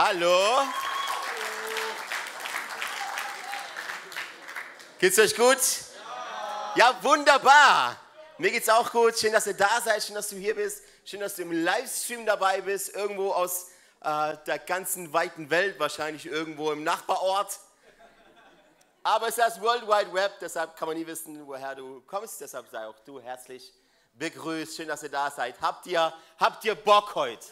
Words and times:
Hallo. 0.00 0.62
Geht's 5.00 5.18
euch 5.18 5.34
gut? 5.34 5.58
Ja, 6.76 6.96
wunderbar. 7.02 7.96
Mir 8.38 8.52
geht's 8.52 8.68
auch 8.68 8.92
gut. 8.92 9.18
Schön, 9.18 9.32
dass 9.32 9.48
ihr 9.48 9.56
da 9.56 9.80
seid. 9.80 10.04
Schön, 10.04 10.14
dass 10.14 10.28
du 10.28 10.36
hier 10.36 10.54
bist. 10.54 10.84
Schön, 11.04 11.18
dass 11.18 11.34
du 11.34 11.42
im 11.42 11.50
Livestream 11.50 12.24
dabei 12.24 12.60
bist. 12.60 12.94
Irgendwo 12.94 13.32
aus 13.32 13.70
äh, 14.04 14.36
der 14.46 14.60
ganzen 14.60 15.12
weiten 15.12 15.50
Welt, 15.50 15.80
wahrscheinlich 15.80 16.26
irgendwo 16.26 16.70
im 16.70 16.84
Nachbarort. 16.84 17.58
Aber 19.02 19.26
es 19.26 19.36
ist 19.36 19.38
das 19.38 19.60
World 19.60 19.88
Wide 19.88 20.14
Web, 20.14 20.38
deshalb 20.40 20.76
kann 20.76 20.86
man 20.86 20.96
nie 20.96 21.08
wissen, 21.08 21.44
woher 21.44 21.74
du 21.74 22.02
kommst. 22.02 22.40
Deshalb 22.40 22.68
sei 22.70 22.86
auch 22.86 23.00
du 23.04 23.20
herzlich 23.20 23.74
begrüßt. 24.14 24.76
Schön, 24.76 24.86
dass 24.86 25.02
ihr 25.02 25.08
da 25.08 25.28
seid. 25.28 25.60
Habt 25.60 25.86
ihr, 25.86 26.14
habt 26.38 26.64
ihr 26.64 26.76
Bock 26.76 27.16
heute? 27.16 27.44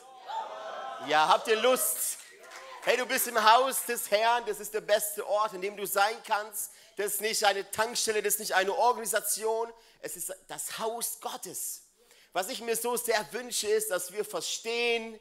Ja, 1.08 1.26
habt 1.26 1.48
ihr 1.48 1.60
Lust? 1.60 2.18
Hey, 2.88 2.96
du 2.96 3.04
bist 3.04 3.26
im 3.26 3.42
Haus 3.42 3.84
des 3.84 4.08
Herrn. 4.12 4.46
Das 4.46 4.60
ist 4.60 4.72
der 4.72 4.80
beste 4.80 5.26
Ort, 5.26 5.54
in 5.54 5.60
dem 5.60 5.76
du 5.76 5.84
sein 5.88 6.14
kannst. 6.24 6.70
Das 6.94 7.14
ist 7.14 7.20
nicht 7.20 7.42
eine 7.42 7.68
Tankstelle, 7.68 8.22
das 8.22 8.34
ist 8.34 8.38
nicht 8.38 8.54
eine 8.54 8.72
Organisation. 8.72 9.72
Es 9.98 10.16
ist 10.16 10.32
das 10.46 10.78
Haus 10.78 11.18
Gottes. 11.20 11.82
Was 12.32 12.48
ich 12.48 12.60
mir 12.60 12.76
so 12.76 12.96
sehr 12.96 13.26
wünsche, 13.32 13.66
ist, 13.66 13.90
dass 13.90 14.12
wir 14.12 14.24
verstehen, 14.24 15.18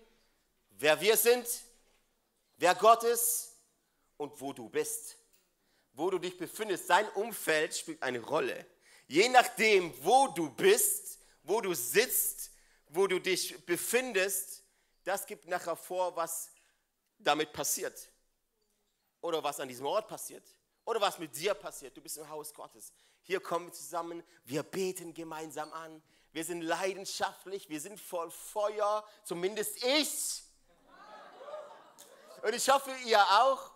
wer 0.78 1.02
wir 1.02 1.18
sind, 1.18 1.48
wer 2.58 2.76
Gott 2.76 3.04
ist 3.04 3.56
und 4.18 4.40
wo 4.40 4.54
du 4.54 4.70
bist. 4.70 5.18
Wo 5.94 6.12
du 6.12 6.20
dich 6.20 6.38
befindest. 6.38 6.86
Sein 6.86 7.10
Umfeld 7.16 7.76
spielt 7.76 8.04
eine 8.04 8.20
Rolle. 8.20 8.64
Je 9.08 9.28
nachdem, 9.30 9.92
wo 10.06 10.28
du 10.28 10.52
bist, 10.52 11.18
wo 11.42 11.62
du 11.62 11.74
sitzt, 11.74 12.52
wo 12.90 13.08
du 13.08 13.18
dich 13.18 13.66
befindest, 13.66 14.62
das 15.04 15.26
gibt 15.26 15.48
nachher 15.48 15.76
vor, 15.76 16.16
was 16.16 16.52
damit 17.26 17.52
passiert. 17.54 18.12
Oder 19.22 19.44
was 19.44 19.60
an 19.60 19.68
diesem 19.68 19.86
Ort 19.86 20.08
passiert. 20.08 20.44
Oder 20.86 21.02
was 21.02 21.18
mit 21.18 21.36
dir 21.36 21.54
passiert. 21.54 21.98
Du 21.98 22.02
bist 22.02 22.18
im 22.18 22.30
Haus 22.30 22.54
Gottes. 22.54 22.94
Hier 23.24 23.40
kommen 23.40 23.68
wir 23.68 23.74
zusammen, 23.74 24.24
wir 24.44 24.62
beten 24.62 25.14
gemeinsam 25.14 25.74
an. 25.74 26.02
Wir 26.32 26.44
sind 26.44 26.62
leidenschaftlich, 26.62 27.70
wir 27.70 27.80
sind 27.80 28.00
voll 28.00 28.30
Feuer, 28.30 29.04
zumindest 29.24 29.84
ich. 29.84 30.44
Und 32.44 32.54
ich 32.54 32.70
hoffe, 32.70 32.92
ihr 33.06 33.20
auch. 33.20 33.72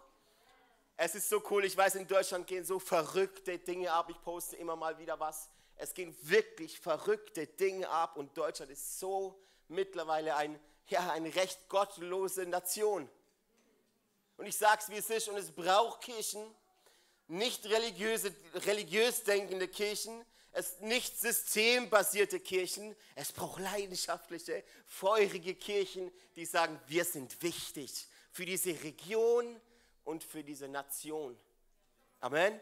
Es 0.97 1.15
ist 1.15 1.29
so 1.29 1.41
cool, 1.49 1.65
ich 1.65 1.75
weiß, 1.75 1.95
in 1.95 2.07
Deutschland 2.07 2.45
gehen 2.45 2.63
so 2.65 2.77
verrückte 2.77 3.57
Dinge 3.57 3.91
ab. 3.91 4.09
Ich 4.09 4.21
poste 4.21 4.57
immer 4.57 4.75
mal 4.75 4.99
wieder 4.99 5.19
was. 5.19 5.49
Es 5.77 5.93
gehen 5.93 6.15
wirklich 6.21 6.79
verrückte 6.79 7.47
Dinge 7.47 7.89
ab 7.89 8.17
und 8.17 8.37
Deutschland 8.37 8.69
ist 8.69 8.99
so 8.99 9.41
mittlerweile 9.69 10.35
ein, 10.35 10.59
ja, 10.87 11.09
eine 11.11 11.33
recht 11.33 11.69
gottlose 11.69 12.45
Nation. 12.45 13.09
Und 14.39 14.45
ich 14.45 14.55
sage 14.55 14.81
es, 14.81 14.89
wie 14.89 14.95
es 14.95 15.09
ist, 15.09 15.27
und 15.27 15.35
es 15.35 15.51
braucht 15.51 15.99
Kirchen, 16.01 16.41
nicht 17.27 17.65
religiöse, 17.65 18.33
religiös 18.55 19.21
denkende 19.23 19.67
Kirchen, 19.67 20.25
es 20.53 20.79
nicht 20.79 21.19
systembasierte 21.19 22.39
Kirchen, 22.39 22.95
es 23.15 23.33
braucht 23.33 23.59
leidenschaftliche, 23.59 24.63
feurige 24.87 25.55
Kirchen, 25.55 26.09
die 26.37 26.45
sagen, 26.45 26.79
wir 26.87 27.03
sind 27.03 27.41
wichtig 27.43 28.07
für 28.31 28.45
diese 28.45 28.81
Region 28.81 29.59
und 30.05 30.23
für 30.23 30.41
diese 30.41 30.69
Nation. 30.69 31.37
Amen. 32.21 32.61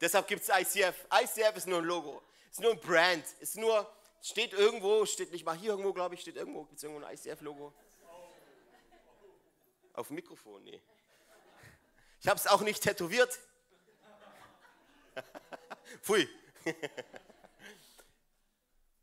Deshalb 0.00 0.26
gibt 0.28 0.42
es 0.42 0.48
ICF. 0.48 0.96
ICF 1.12 1.56
ist 1.58 1.66
nur 1.66 1.80
ein 1.80 1.84
Logo, 1.84 2.22
ist 2.50 2.60
nur 2.60 2.72
ein 2.72 2.80
Brand, 2.80 3.24
ist 3.40 3.58
nur, 3.58 3.86
steht 4.22 4.54
irgendwo, 4.54 5.04
steht 5.04 5.30
nicht 5.30 5.44
mal 5.44 5.58
hier 5.58 5.72
irgendwo, 5.72 5.92
glaube 5.92 6.14
ich, 6.14 6.22
steht 6.22 6.36
irgendwo, 6.36 6.64
gibt 6.64 6.78
es 6.78 6.84
irgendwo 6.84 7.04
ein 7.04 7.14
ICF-Logo? 7.14 7.74
Auf 9.98 10.10
Mikrofon, 10.10 10.62
nee. 10.62 10.80
Ich 12.20 12.28
habe 12.28 12.38
es 12.38 12.46
auch 12.46 12.60
nicht 12.60 12.80
tätowiert. 12.80 13.36
Pfui. 16.02 16.28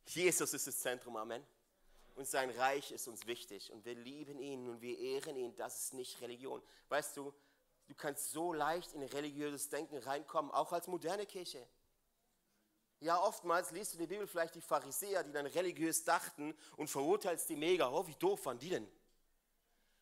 Jesus 0.05 0.53
ist 0.53 0.67
das 0.67 0.79
Zentrum, 0.79 1.17
Amen. 1.17 1.45
Und 2.15 2.25
sein 2.25 2.49
Reich 2.51 2.93
ist 2.93 3.09
uns 3.09 3.27
wichtig 3.27 3.73
und 3.73 3.83
wir 3.83 3.95
lieben 3.95 4.39
ihn 4.39 4.69
und 4.69 4.79
wir 4.79 4.97
ehren 4.97 5.35
ihn. 5.35 5.53
Das 5.57 5.83
ist 5.83 5.93
nicht 5.95 6.21
Religion. 6.21 6.63
Weißt 6.87 7.17
du, 7.17 7.33
du 7.89 7.93
kannst 7.95 8.31
so 8.31 8.53
leicht 8.53 8.93
in 8.93 9.03
religiöses 9.03 9.67
Denken 9.67 9.97
reinkommen, 9.97 10.49
auch 10.51 10.71
als 10.71 10.87
moderne 10.87 11.25
Kirche. 11.25 11.67
Ja, 13.01 13.21
oftmals 13.21 13.71
liest 13.71 13.91
du 13.91 13.97
in 13.97 14.03
der 14.07 14.15
Bibel 14.15 14.27
vielleicht 14.27 14.55
die 14.55 14.61
Pharisäer, 14.61 15.25
die 15.25 15.33
dann 15.33 15.45
religiös 15.45 16.05
dachten 16.05 16.57
und 16.77 16.87
verurteilst 16.87 17.49
die 17.49 17.57
mega. 17.57 17.89
Oh, 17.91 18.07
wie 18.07 18.15
doof 18.15 18.45
waren 18.45 18.59
die 18.59 18.69
denn? 18.69 18.89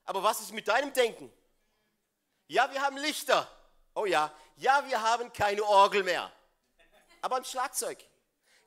Aber 0.06 0.24
was 0.24 0.42
ist 0.42 0.54
mit 0.54 0.68
deinem 0.68 0.94
Denken? 0.94 1.32
Ja, 2.48 2.72
wir 2.72 2.82
haben 2.82 2.98
Lichter. 2.98 3.50
Oh 3.96 4.06
ja. 4.06 4.34
Ja, 4.58 4.86
wir 4.88 5.02
haben 5.02 5.32
keine 5.34 5.64
Orgel 5.64 6.04
mehr. 6.04 6.32
Aber 7.22 7.38
ein 7.38 7.46
Schlagzeug. 7.46 8.04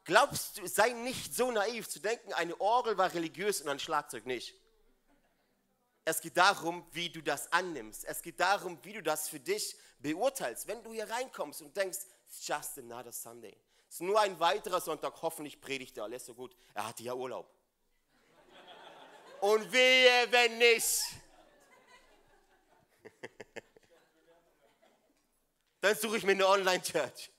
Glaubst 0.05 0.59
du, 0.59 0.67
sei 0.67 0.91
nicht 0.91 1.35
so 1.35 1.51
naiv 1.51 1.89
zu 1.89 2.01
denken, 2.01 2.33
eine 2.33 2.61
Orgel 2.61 2.97
war 2.97 3.13
religiös 3.13 3.61
und 3.61 3.69
ein 3.69 3.81
Schlagzeug 3.81 4.25
nicht. 4.25 4.55
Es 6.05 6.21
geht 6.21 6.37
darum, 6.37 6.87
wie 6.93 7.11
du 7.11 7.21
das 7.21 7.53
annimmst. 7.53 8.05
Es 8.05 8.23
geht 8.23 8.39
darum, 8.39 8.79
wie 8.85 8.93
du 8.93 9.03
das 9.03 9.29
für 9.29 9.41
dich 9.41 9.77
beurteilst. 9.99 10.69
Wenn 10.69 10.83
du 10.85 10.93
hier 10.93 11.11
reinkommst 11.11 11.61
und 11.63 11.77
denkst, 11.77 11.99
it's 12.29 12.47
just 12.47 12.79
another 12.79 13.11
Sunday. 13.11 13.57
Es 13.89 13.97
ist 13.97 14.01
nur 14.03 14.21
ein 14.21 14.39
weiterer 14.39 14.81
Sonntag, 14.81 15.21
hoffentlich 15.23 15.61
predigt 15.61 15.99
er 15.99 16.05
alles 16.05 16.25
so 16.25 16.35
gut. 16.35 16.57
Er 16.75 16.87
hatte 16.87 17.03
ja 17.03 17.13
Urlaub. 17.13 17.53
Und 19.41 19.71
wehe, 19.73 20.31
wenn 20.31 20.59
nicht. 20.59 21.03
Dann 25.81 25.97
suche 25.97 26.19
ich 26.19 26.25
mir 26.25 26.33
eine 26.33 26.47
Online-Church. 26.47 27.31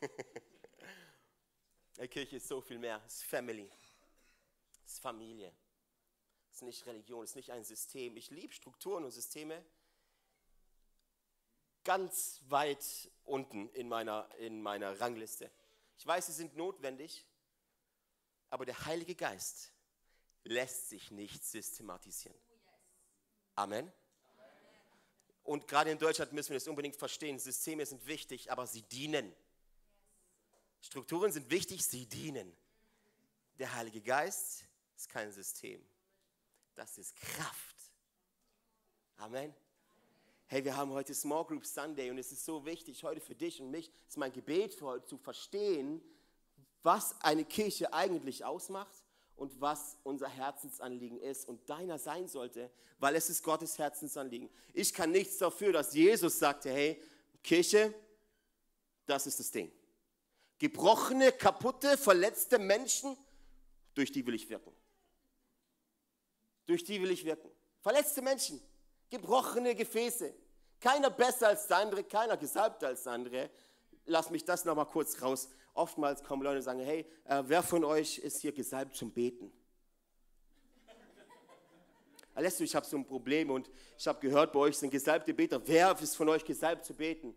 Die 2.00 2.08
Kirche 2.08 2.36
ist 2.36 2.48
so 2.48 2.60
viel 2.60 2.78
mehr. 2.78 3.02
Es 3.06 3.14
ist 3.14 3.24
Family. 3.24 3.70
Es 4.84 4.92
ist 4.92 5.00
Familie. 5.00 5.52
Es 6.50 6.56
ist 6.56 6.62
nicht 6.62 6.86
Religion, 6.86 7.24
es 7.24 7.30
ist 7.30 7.36
nicht 7.36 7.50
ein 7.50 7.64
System. 7.64 8.16
Ich 8.16 8.30
liebe 8.30 8.52
Strukturen 8.52 9.04
und 9.04 9.10
Systeme. 9.10 9.64
Ganz 11.82 12.40
weit 12.46 13.10
unten 13.24 13.68
in 13.70 13.88
meiner, 13.88 14.28
in 14.38 14.62
meiner 14.62 15.00
Rangliste. 15.00 15.50
Ich 15.98 16.06
weiß, 16.06 16.26
sie 16.26 16.32
sind 16.32 16.56
notwendig, 16.56 17.26
aber 18.50 18.64
der 18.64 18.86
Heilige 18.86 19.14
Geist 19.14 19.72
lässt 20.44 20.90
sich 20.90 21.10
nicht 21.10 21.44
systematisieren. 21.44 22.38
Amen. 23.56 23.92
Und 25.44 25.68
gerade 25.68 25.90
in 25.90 25.98
Deutschland 25.98 26.32
müssen 26.32 26.50
wir 26.50 26.56
das 26.56 26.66
unbedingt 26.66 26.96
verstehen. 26.96 27.38
Systeme 27.38 27.84
sind 27.84 28.06
wichtig, 28.06 28.50
aber 28.50 28.66
sie 28.66 28.82
dienen. 28.82 29.32
Strukturen 30.80 31.30
sind 31.30 31.50
wichtig, 31.50 31.84
sie 31.84 32.06
dienen. 32.06 32.50
Der 33.58 33.74
Heilige 33.74 34.00
Geist 34.00 34.64
ist 34.96 35.08
kein 35.10 35.30
System. 35.30 35.84
Das 36.74 36.96
ist 36.96 37.14
Kraft. 37.16 37.76
Amen. 39.18 39.54
Hey, 40.46 40.64
wir 40.64 40.76
haben 40.76 40.92
heute 40.92 41.14
Small 41.14 41.44
Group 41.44 41.66
Sunday 41.66 42.10
und 42.10 42.18
es 42.18 42.32
ist 42.32 42.44
so 42.44 42.64
wichtig 42.64 43.04
heute 43.04 43.20
für 43.20 43.34
dich 43.34 43.60
und 43.60 43.70
mich, 43.70 43.92
ist 44.08 44.16
mein 44.16 44.32
Gebet 44.32 44.74
für 44.74 44.86
heute 44.86 45.04
zu 45.04 45.18
verstehen, 45.18 46.02
was 46.82 47.20
eine 47.20 47.44
Kirche 47.44 47.92
eigentlich 47.92 48.44
ausmacht 48.44 49.03
und 49.36 49.60
was 49.60 49.96
unser 50.02 50.28
Herzensanliegen 50.28 51.18
ist 51.20 51.48
und 51.48 51.68
deiner 51.68 51.98
sein 51.98 52.28
sollte, 52.28 52.70
weil 52.98 53.16
es 53.16 53.28
ist 53.30 53.42
Gottes 53.42 53.78
Herzensanliegen. 53.78 54.48
Ich 54.72 54.92
kann 54.92 55.10
nichts 55.10 55.38
dafür, 55.38 55.72
dass 55.72 55.94
Jesus 55.94 56.38
sagte, 56.38 56.70
hey, 56.70 57.02
Kirche, 57.42 57.94
das 59.06 59.26
ist 59.26 59.40
das 59.40 59.50
Ding. 59.50 59.70
Gebrochene, 60.58 61.32
kaputte, 61.32 61.98
verletzte 61.98 62.58
Menschen, 62.58 63.16
durch 63.94 64.12
die 64.12 64.26
will 64.26 64.34
ich 64.34 64.48
wirken. 64.48 64.72
Durch 66.66 66.84
die 66.84 67.02
will 67.02 67.10
ich 67.10 67.24
wirken. 67.24 67.50
Verletzte 67.80 68.22
Menschen, 68.22 68.60
gebrochene 69.10 69.74
Gefäße. 69.74 70.32
Keiner 70.80 71.10
besser 71.10 71.48
als 71.48 71.66
der 71.66 71.78
andere, 71.78 72.04
keiner 72.04 72.36
gesalbter 72.36 72.88
als 72.88 73.02
der 73.02 73.12
andere. 73.12 73.50
Lass 74.06 74.30
mich 74.30 74.44
das 74.44 74.64
nochmal 74.64 74.86
kurz 74.86 75.20
raus 75.20 75.48
oftmals 75.74 76.22
kommen 76.22 76.42
Leute 76.42 76.58
und 76.58 76.62
sagen, 76.62 76.80
hey, 76.80 77.04
äh, 77.24 77.42
wer 77.46 77.62
von 77.62 77.84
euch 77.84 78.18
ist 78.18 78.40
hier 78.40 78.52
gesalbt 78.52 78.96
zum 78.96 79.10
Beten? 79.10 79.52
Alessio, 82.34 82.64
ich 82.64 82.74
habe 82.74 82.86
so 82.86 82.96
ein 82.96 83.04
Problem 83.04 83.50
und 83.50 83.70
ich 83.98 84.06
habe 84.06 84.20
gehört, 84.20 84.52
bei 84.52 84.60
euch 84.60 84.78
sind 84.78 84.90
gesalbte 84.90 85.34
Beter. 85.34 85.60
Wer 85.66 85.98
ist 86.00 86.16
von 86.16 86.28
euch 86.28 86.44
gesalbt 86.44 86.84
zu 86.84 86.94
beten? 86.94 87.34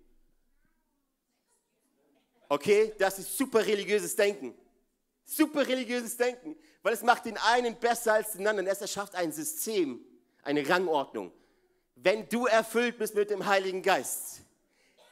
Okay, 2.50 2.94
das 2.98 3.20
ist 3.20 3.38
super 3.38 3.66
religiöses 3.66 4.16
Denken. 4.16 4.56
Super 5.26 5.68
religiöses 5.68 6.16
Denken, 6.16 6.56
weil 6.82 6.94
es 6.94 7.04
macht 7.04 7.26
den 7.26 7.38
einen 7.38 7.76
besser 7.76 8.14
als 8.14 8.32
den 8.32 8.48
anderen. 8.48 8.66
Es 8.68 8.80
erschafft 8.80 9.14
ein 9.14 9.34
System, 9.34 10.00
eine 10.42 10.68
Rangordnung. 10.68 11.34
Wenn 11.96 12.30
du 12.30 12.46
erfüllt 12.46 12.98
bist 12.98 13.14
mit 13.14 13.30
dem 13.30 13.46
Heiligen 13.46 13.82
Geist, 13.82 14.42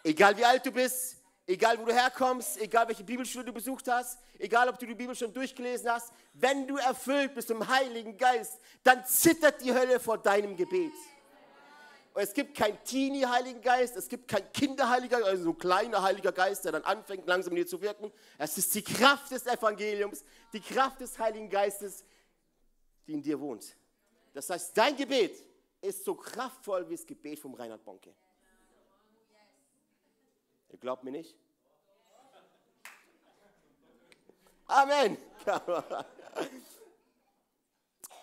egal 0.06 0.38
wie 0.38 0.45
alt 0.45 0.66
du 0.66 0.72
bist, 0.72 1.18
Egal, 1.47 1.80
wo 1.80 1.86
du 1.86 1.94
herkommst, 1.94 2.59
egal, 2.59 2.88
welche 2.88 3.03
Bibelschule 3.03 3.45
du 3.45 3.53
besucht 3.53 3.88
hast, 3.88 4.19
egal, 4.39 4.68
ob 4.68 4.80
du 4.80 4.88
die 4.88 4.95
Bibel 4.95 5.15
schon 5.15 5.31
durchgelesen 5.31 5.92
hast, 5.92 6.12
wenn 6.33 6.68
du 6.68 6.77
erfüllt 6.77 7.36
bist 7.36 7.51
im 7.51 7.68
Heiligen 7.68 8.18
Geist, 8.18 8.59
dann 8.83 9.06
zittert 9.06 9.62
die 9.62 9.71
Hölle 9.71 10.00
vor 10.00 10.18
deinem 10.18 10.56
Gebet. 10.56 10.94
Es 12.15 12.33
gibt 12.33 12.57
keinen 12.57 12.81
Teenie-Heiligen 12.83 13.62
Geist, 13.62 13.95
es 13.95 14.07
gibt 14.07 14.27
keinen 14.27 14.51
Kinderheiliger, 14.53 15.24
also 15.24 15.44
so 15.44 15.50
ein 15.50 15.57
kleiner 15.57 16.01
Heiliger 16.01 16.31
Geist, 16.31 16.65
der 16.65 16.71
dann 16.71 16.83
anfängt, 16.83 17.27
langsam 17.27 17.51
in 17.53 17.57
dir 17.57 17.68
zu 17.68 17.80
wirken. 17.80 18.12
Es 18.38 18.57
ist 18.57 18.74
die 18.74 18.83
Kraft 18.83 19.30
des 19.31 19.45
Evangeliums, 19.45 20.24
die 20.51 20.62
Kraft 20.62 21.01
des 21.01 21.19
Heiligen 21.19 21.50
Geistes, 21.50 22.06
die 23.06 23.13
in 23.13 23.21
dir 23.21 23.39
wohnt. 23.39 23.75
Das 24.33 24.50
heißt, 24.50 24.75
dein 24.75 24.95
Gebet 24.95 25.44
ist 25.81 26.06
so 26.06 26.15
kraftvoll 26.15 26.89
wie 26.89 26.95
das 26.95 27.06
Gebet 27.06 27.38
vom 27.38 27.53
Reinhard 27.53 27.83
Bonke. 27.83 28.15
Ihr 30.75 30.80
glaubt 30.80 31.06
mir 31.06 31.12
nicht? 31.12 31.38
Amen. 34.68 35.18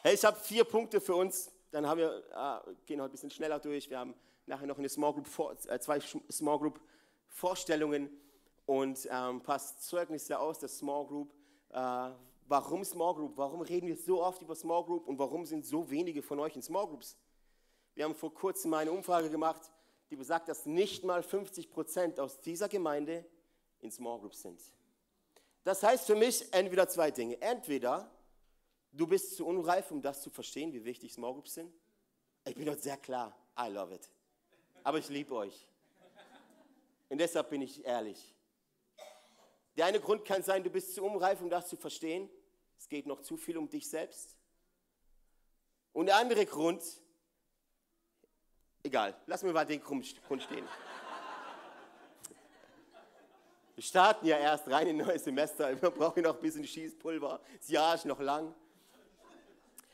Hey, 0.03 0.15
ich 0.15 0.23
habe 0.23 0.37
vier 0.39 0.65
Punkte 0.65 1.01
für 1.01 1.15
uns. 1.15 1.51
Dann 1.71 1.87
haben 1.87 1.97
wir, 1.97 2.13
äh, 2.31 2.75
gehen 2.85 3.01
heute 3.01 3.09
ein 3.09 3.13
bisschen 3.13 3.31
schneller 3.31 3.59
durch. 3.59 3.89
Wir 3.89 4.01
haben 4.01 4.15
nachher 4.45 4.67
noch 4.67 4.77
eine 4.77 4.91
Small 4.91 5.15
Group, 5.15 5.29
äh, 5.67 5.79
zwei 5.79 5.99
Small 6.01 6.59
Group 6.59 6.79
Vorstellungen 7.29 8.11
und 8.67 9.09
ähm, 9.11 9.41
paar 9.41 9.59
Zeugnisse 9.59 10.39
aus 10.39 10.59
der 10.59 10.69
Small 10.69 11.07
Group. 11.07 11.33
Äh, 11.71 12.11
warum 12.49 12.85
Small 12.85 13.15
Group? 13.15 13.39
Warum 13.39 13.63
reden 13.63 13.87
wir 13.87 13.97
so 13.97 14.23
oft 14.23 14.43
über 14.43 14.55
Small 14.55 14.85
Group 14.85 15.09
und 15.09 15.19
warum 15.19 15.47
sind 15.47 15.65
so 15.65 15.91
wenige 15.91 16.21
von 16.21 16.39
euch 16.39 16.55
in 16.55 16.61
Small 16.61 16.87
Groups? 16.87 17.17
Wir 17.95 18.05
haben 18.05 18.15
vor 18.15 18.35
kurzem 18.35 18.75
eine 18.75 18.93
Umfrage 18.93 19.31
gemacht, 19.31 19.73
die 20.13 20.17
besagt, 20.17 20.49
dass 20.49 20.67
nicht 20.67 21.03
mal 21.05 21.23
50 21.23 21.71
Prozent 21.71 22.21
aus 22.21 22.41
dieser 22.41 22.69
Gemeinde 22.69 23.25
in 23.81 23.91
Small 23.91 24.21
Groups 24.21 24.43
sind. 24.43 24.61
Das 25.65 25.83
heißt 25.83 26.07
für 26.07 26.15
mich 26.15 26.53
entweder 26.53 26.89
zwei 26.89 27.11
Dinge. 27.11 27.41
Entweder 27.41 28.11
Du 28.93 29.07
bist 29.07 29.37
zu 29.37 29.47
unreif, 29.47 29.91
um 29.91 30.03
das 30.03 30.21
zu 30.21 30.29
verstehen, 30.29 30.73
wie 30.73 30.85
wichtig 30.85 31.15
Small 31.15 31.33
Groups 31.33 31.55
sind? 31.55 31.73
Ich 32.45 32.55
bin 32.55 32.67
dort 32.67 32.83
sehr 32.83 32.99
klar. 32.99 33.35
I 33.59 33.69
love 33.69 33.95
it. 33.95 34.07
Aber 34.85 34.99
ich 34.99 35.09
liebe 35.09 35.35
euch. 35.35 35.67
Und 37.09 37.19
deshalb 37.19 37.49
bin 37.49 37.63
ich 37.63 37.85
ehrlich. 37.85 38.35
Der 39.77 39.87
eine 39.87 39.99
Grund 39.99 40.27
kann 40.27 40.43
sein, 40.43 40.63
du 40.63 40.69
bist 40.69 40.95
zu 40.95 41.03
unreif, 41.03 41.41
um 41.41 41.49
das 41.49 41.69
zu 41.69 41.77
verstehen. 41.77 42.29
Es 42.79 42.87
geht 42.89 43.07
noch 43.07 43.23
zu 43.23 43.39
viel 43.39 43.57
um 43.57 43.69
dich 43.69 43.89
selbst. 43.89 44.37
Und 45.95 46.07
der 46.07 46.17
andere 46.17 46.45
Grund, 46.45 46.83
egal, 48.83 49.15
lass 49.27 49.43
mir 49.43 49.53
mal 49.53 49.65
den 49.65 49.81
Grund 49.83 50.07
stehen. 50.07 50.67
Wir 53.75 53.85
starten 53.85 54.27
ja 54.27 54.37
erst 54.37 54.69
rein 54.69 54.87
in 54.87 55.01
ein 55.01 55.07
neues 55.07 55.25
Semester. 55.25 55.81
Wir 55.81 55.91
brauchen 55.91 56.23
noch 56.23 56.35
ein 56.35 56.41
bisschen 56.41 56.67
Schießpulver. 56.67 57.41
Das 57.59 57.69
Jahr 57.69 57.95
ist 57.95 58.05
noch 58.05 58.21
lang. 58.21 58.55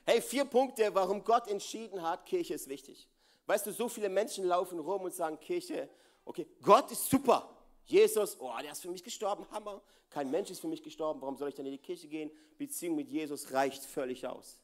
Hey, 0.04 0.20
vier 0.20 0.44
Punkte, 0.44 0.92
warum 0.94 1.22
Gott 1.22 1.48
entschieden 1.48 2.02
hat, 2.02 2.26
Kirche 2.26 2.54
ist 2.54 2.68
wichtig. 2.68 3.08
Weißt 3.46 3.66
du, 3.66 3.72
so 3.72 3.88
viele 3.88 4.08
Menschen 4.08 4.44
laufen 4.44 4.78
rum 4.78 5.02
und 5.02 5.14
sagen, 5.14 5.38
Kirche, 5.38 5.88
okay, 6.24 6.46
Gott 6.62 6.90
ist 6.90 7.08
super. 7.08 7.48
Jesus, 7.84 8.36
oh, 8.40 8.52
der 8.62 8.72
ist 8.72 8.82
für 8.82 8.90
mich 8.90 9.02
gestorben, 9.02 9.46
Hammer. 9.50 9.80
Kein 10.10 10.30
Mensch 10.30 10.50
ist 10.50 10.60
für 10.60 10.68
mich 10.68 10.82
gestorben, 10.82 11.20
warum 11.20 11.36
soll 11.36 11.50
ich 11.50 11.54
dann 11.54 11.66
in 11.66 11.72
die 11.72 11.78
Kirche 11.78 12.08
gehen? 12.08 12.30
Beziehung 12.56 12.96
mit 12.96 13.08
Jesus 13.08 13.52
reicht 13.52 13.84
völlig 13.84 14.26
aus. 14.26 14.58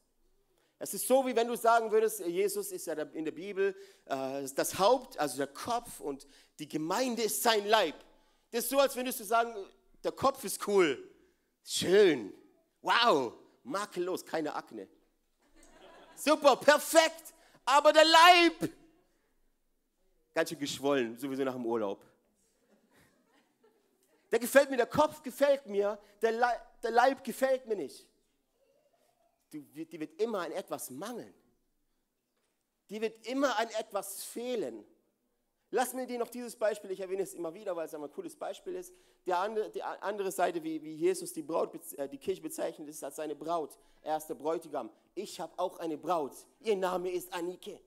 Es 0.77 0.93
ist 0.93 1.07
so, 1.07 1.25
wie 1.25 1.35
wenn 1.35 1.47
du 1.47 1.55
sagen 1.55 1.91
würdest, 1.91 2.19
Jesus 2.19 2.71
ist 2.71 2.87
ja 2.87 2.93
in 2.93 3.23
der 3.23 3.31
Bibel 3.31 3.75
äh, 4.05 4.47
das 4.55 4.77
Haupt, 4.77 5.17
also 5.17 5.37
der 5.37 5.47
Kopf 5.47 6.01
und 6.01 6.27
die 6.59 6.67
Gemeinde 6.67 7.23
ist 7.23 7.41
sein 7.41 7.65
Leib. 7.65 7.95
Das 8.51 8.65
ist 8.65 8.69
so, 8.69 8.79
als 8.79 8.95
würdest 8.95 9.19
du 9.19 9.23
sagen, 9.23 9.55
der 10.03 10.11
Kopf 10.11 10.43
ist 10.43 10.67
cool, 10.67 11.01
schön, 11.63 12.33
wow, 12.81 13.33
makellos, 13.63 14.25
keine 14.25 14.53
Akne. 14.53 14.87
Super, 16.15 16.55
perfekt. 16.57 17.33
Aber 17.63 17.91
der 17.91 18.05
Leib, 18.05 18.71
ganz 20.33 20.49
schön 20.49 20.59
geschwollen, 20.59 21.17
sowieso 21.17 21.43
nach 21.43 21.53
dem 21.53 21.65
Urlaub. 21.65 22.05
Der 24.31 24.39
gefällt 24.39 24.69
mir, 24.69 24.77
der 24.77 24.87
Kopf 24.87 25.23
gefällt 25.23 25.65
mir, 25.67 25.97
der 26.21 26.33
Leib, 26.33 26.81
der 26.81 26.91
Leib 26.91 27.23
gefällt 27.23 27.65
mir 27.65 27.75
nicht. 27.75 28.05
Die, 29.63 29.85
die 29.85 29.99
wird 29.99 30.19
immer 30.21 30.39
an 30.39 30.51
etwas 30.51 30.89
mangeln. 30.89 31.33
Die 32.89 33.01
wird 33.01 33.25
immer 33.27 33.57
an 33.57 33.69
etwas 33.79 34.23
fehlen. 34.23 34.85
Lass 35.71 35.93
mir 35.93 36.05
dir 36.05 36.19
noch 36.19 36.29
dieses 36.29 36.55
Beispiel, 36.55 36.91
ich 36.91 36.99
erwähne 36.99 37.23
es 37.23 37.33
immer 37.33 37.53
wieder, 37.53 37.75
weil 37.75 37.87
es 37.87 37.93
ein 37.93 38.11
cooles 38.11 38.35
Beispiel 38.35 38.75
ist. 38.75 38.93
Die 39.25 39.33
andere, 39.33 39.69
die 39.71 39.81
andere 39.81 40.31
Seite, 40.31 40.63
wie, 40.63 40.81
wie 40.83 40.93
Jesus 40.93 41.33
die, 41.33 41.41
Braut, 41.41 41.73
äh, 41.93 42.07
die 42.07 42.17
Kirche 42.17 42.41
bezeichnet, 42.41 42.87
ist 42.89 43.03
als 43.03 43.15
seine 43.15 43.35
Braut. 43.35 43.77
Er 44.01 44.17
ist 44.17 44.27
der 44.27 44.35
Bräutigam. 44.35 44.89
Ich 45.15 45.39
habe 45.39 45.53
auch 45.57 45.79
eine 45.79 45.97
Braut. 45.97 46.33
Ihr 46.59 46.75
Name 46.75 47.11
ist 47.11 47.33
Anike. 47.33 47.79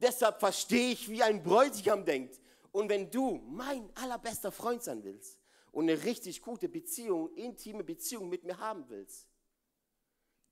Deshalb 0.00 0.40
verstehe 0.40 0.92
ich, 0.92 1.08
wie 1.08 1.22
ein 1.22 1.42
Bräutigam 1.42 2.04
denkt. 2.04 2.40
Und 2.72 2.88
wenn 2.88 3.10
du 3.10 3.40
mein 3.46 3.90
allerbester 3.94 4.50
Freund 4.50 4.82
sein 4.82 5.04
willst 5.04 5.38
und 5.70 5.88
eine 5.88 6.02
richtig 6.02 6.40
gute 6.40 6.68
Beziehung, 6.68 7.32
intime 7.34 7.84
Beziehung 7.84 8.28
mit 8.28 8.42
mir 8.44 8.58
haben 8.58 8.88
willst, 8.88 9.28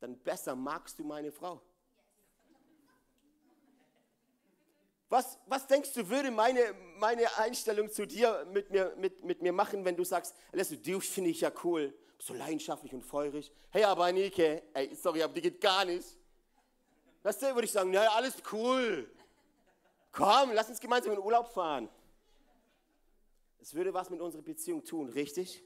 dann 0.03 0.19
besser 0.19 0.57
magst 0.57 0.99
du 0.99 1.05
meine 1.05 1.31
Frau. 1.31 1.63
Was, 5.09 5.39
was 5.47 5.67
denkst 5.67 5.93
du, 5.93 6.09
würde 6.09 6.31
meine, 6.31 6.75
meine 6.99 7.37
Einstellung 7.37 7.89
zu 7.91 8.07
dir 8.07 8.45
mit 8.51 8.71
mir, 8.71 8.95
mit, 8.97 9.23
mit 9.23 9.43
mir 9.43 9.53
machen, 9.53 9.85
wenn 9.85 9.95
du 9.95 10.03
sagst, 10.05 10.35
Alessio, 10.53 10.77
dich 10.79 11.09
finde 11.09 11.31
ich 11.31 11.43
ja 11.43 11.53
cool, 11.63 11.95
so 12.19 12.35
leidenschaftlich 12.35 12.93
und 12.95 13.03
feurig. 13.03 13.53
Hey, 13.71 13.85
aber 13.85 14.07
Anike, 14.07 14.63
ey, 14.75 14.95
sorry, 14.97 15.23
aber 15.23 15.35
die 15.35 15.43
geht 15.43 15.61
gar 15.61 15.85
nicht. 15.85 16.17
Du, 17.23 17.31
würde 17.31 17.65
ich 17.65 17.73
sagen, 17.73 17.93
ja, 17.93 18.11
alles 18.11 18.35
cool. 18.51 19.09
Komm, 20.11 20.53
lass 20.53 20.69
uns 20.69 20.81
gemeinsam 20.81 21.13
in 21.13 21.19
den 21.19 21.25
Urlaub 21.25 21.49
fahren. 21.53 21.89
Es 23.61 23.73
würde 23.75 23.95
was 23.95 24.11
mit 24.11 24.21
unserer 24.21 24.43
Beziehung 24.43 24.85
tun, 24.85 25.09
richtig? 25.11 25.63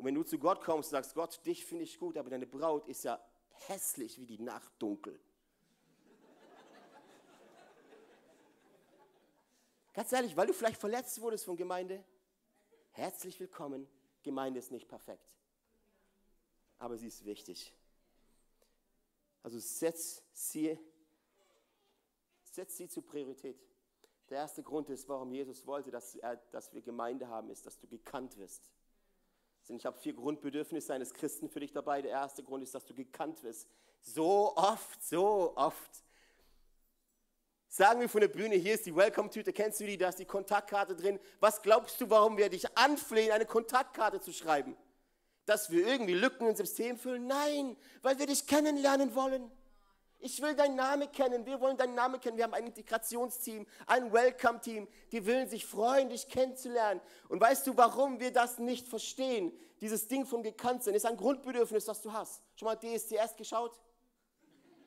Und 0.00 0.06
wenn 0.06 0.14
du 0.14 0.22
zu 0.22 0.38
Gott 0.38 0.62
kommst 0.62 0.88
und 0.88 0.92
sagst, 0.92 1.14
Gott, 1.14 1.44
dich 1.44 1.66
finde 1.66 1.84
ich 1.84 1.98
gut, 1.98 2.16
aber 2.16 2.30
deine 2.30 2.46
Braut 2.46 2.88
ist 2.88 3.04
ja 3.04 3.22
hässlich 3.66 4.18
wie 4.18 4.24
die 4.24 4.38
Nacht 4.38 4.72
dunkel. 4.78 5.20
Ganz 9.92 10.10
ehrlich, 10.12 10.34
weil 10.38 10.46
du 10.46 10.54
vielleicht 10.54 10.80
verletzt 10.80 11.20
wurdest 11.20 11.44
von 11.44 11.54
Gemeinde, 11.54 12.02
herzlich 12.92 13.38
willkommen. 13.40 13.86
Gemeinde 14.22 14.58
ist 14.58 14.70
nicht 14.70 14.88
perfekt, 14.88 15.34
aber 16.78 16.96
sie 16.96 17.08
ist 17.08 17.26
wichtig. 17.26 17.74
Also 19.42 19.58
setz 19.58 20.22
sie, 20.32 20.78
setz 22.44 22.78
sie 22.78 22.88
zur 22.88 23.04
Priorität. 23.04 23.60
Der 24.30 24.38
erste 24.38 24.62
Grund 24.62 24.88
ist, 24.88 25.06
warum 25.10 25.30
Jesus 25.30 25.66
wollte, 25.66 25.90
dass, 25.90 26.14
er, 26.14 26.36
dass 26.52 26.72
wir 26.72 26.80
Gemeinde 26.80 27.28
haben, 27.28 27.50
ist, 27.50 27.66
dass 27.66 27.78
du 27.78 27.86
gekannt 27.86 28.38
wirst. 28.38 28.72
Ich 29.76 29.86
habe 29.86 29.98
vier 29.98 30.14
Grundbedürfnisse 30.14 30.94
eines 30.94 31.14
Christen 31.14 31.48
für 31.48 31.60
dich 31.60 31.72
dabei. 31.72 32.02
Der 32.02 32.10
erste 32.10 32.42
Grund 32.42 32.62
ist, 32.62 32.74
dass 32.74 32.84
du 32.84 32.94
gekannt 32.94 33.42
wirst. 33.42 33.68
So 34.02 34.56
oft, 34.56 35.02
so 35.02 35.52
oft 35.56 36.04
Sagen 37.72 38.00
wir 38.00 38.08
von 38.08 38.20
der 38.20 38.26
Bühne, 38.26 38.56
hier 38.56 38.74
ist 38.74 38.84
die 38.84 38.96
Welcome-Tüte, 38.96 39.52
kennst 39.52 39.78
du 39.78 39.86
die, 39.86 39.96
da 39.96 40.08
ist 40.08 40.18
die 40.18 40.24
Kontaktkarte 40.24 40.96
drin. 40.96 41.20
Was 41.38 41.62
glaubst 41.62 42.00
du, 42.00 42.10
warum 42.10 42.36
wir 42.36 42.48
dich 42.48 42.76
anflehen, 42.76 43.30
eine 43.30 43.46
Kontaktkarte 43.46 44.20
zu 44.20 44.32
schreiben? 44.32 44.76
Dass 45.46 45.70
wir 45.70 45.86
irgendwie 45.86 46.14
Lücken 46.14 46.48
im 46.48 46.56
System 46.56 46.98
füllen? 46.98 47.28
Nein, 47.28 47.76
weil 48.02 48.18
wir 48.18 48.26
dich 48.26 48.48
kennenlernen 48.48 49.14
wollen. 49.14 49.52
Ich 50.22 50.40
will 50.42 50.54
deinen 50.54 50.76
Namen 50.76 51.10
kennen, 51.10 51.46
wir 51.46 51.58
wollen 51.60 51.78
deinen 51.78 51.94
Namen 51.94 52.20
kennen. 52.20 52.36
Wir 52.36 52.44
haben 52.44 52.52
ein 52.52 52.66
Integrationsteam, 52.66 53.66
ein 53.86 54.12
Welcome-Team, 54.12 54.86
die 55.12 55.26
wollen 55.26 55.48
sich 55.48 55.64
freuen, 55.64 56.10
dich 56.10 56.28
kennenzulernen. 56.28 57.00
Und 57.28 57.40
weißt 57.40 57.66
du, 57.66 57.76
warum 57.76 58.20
wir 58.20 58.30
das 58.30 58.58
nicht 58.58 58.86
verstehen? 58.86 59.50
Dieses 59.80 60.08
Ding 60.08 60.26
vom 60.26 60.42
Gekanntsein 60.42 60.94
ist 60.94 61.06
ein 61.06 61.16
Grundbedürfnis, 61.16 61.86
das 61.86 62.02
du 62.02 62.12
hast. 62.12 62.42
Schon 62.54 62.66
mal 62.66 62.76
DSDS 62.76 63.34
geschaut? 63.36 63.80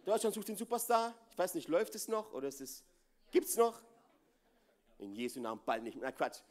Deutschland 0.05 0.35
sucht 0.35 0.49
den 0.49 0.57
Superstar. 0.57 1.15
Ich 1.31 1.37
weiß 1.37 1.55
nicht, 1.55 1.67
läuft 1.67 1.95
es 1.95 2.07
noch 2.07 2.31
oder 2.33 2.47
ist 2.47 2.61
es, 2.61 2.83
gibt 3.31 3.47
es 3.47 3.57
noch? 3.57 3.81
In 4.99 5.15
Jesu 5.15 5.39
Namen 5.39 5.61
bald 5.65 5.81
nicht 5.81 5.95
mehr. 5.95 6.05
Na 6.05 6.11
Quatsch. 6.11 6.41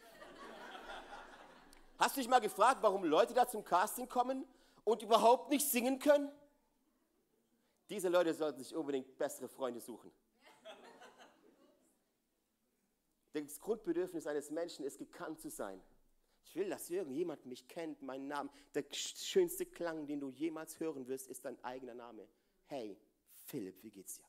Hast 1.98 2.16
du 2.16 2.20
dich 2.20 2.28
mal 2.28 2.40
gefragt, 2.40 2.78
warum 2.82 3.04
Leute 3.04 3.32
da 3.32 3.46
zum 3.46 3.62
Casting 3.62 4.08
kommen 4.08 4.44
und 4.82 5.02
überhaupt 5.02 5.50
nicht 5.50 5.70
singen 5.70 6.00
können? 6.00 6.32
Diese 7.92 8.08
Leute 8.08 8.32
sollten 8.32 8.58
sich 8.58 8.75
unbedingt 8.75 9.18
bessere 9.18 9.49
Freunde 9.49 9.78
suchen. 9.78 10.11
Das 13.34 13.61
Grundbedürfnis 13.61 14.26
eines 14.26 14.50
Menschen 14.50 14.87
ist, 14.87 14.96
gekannt 14.96 15.42
zu 15.42 15.50
sein. 15.50 15.78
Ich 16.46 16.56
will, 16.56 16.70
dass 16.70 16.88
irgendjemand 16.88 17.44
mich 17.44 17.68
kennt, 17.68 18.00
meinen 18.00 18.28
Namen. 18.28 18.49
Der 18.75 18.87
schönste 18.92 19.66
Klang, 19.66 20.06
den 20.06 20.20
du 20.20 20.30
jemals 20.30 20.80
hören 20.80 21.06
wirst, 21.06 21.28
ist 21.28 21.44
dein 21.44 21.62
eigener 21.62 21.92
Name. 21.92 22.26
Hey, 22.64 22.99
Philipp, 23.44 23.82
wie 23.82 23.90
geht's 23.90 24.16
dir? 24.16 24.25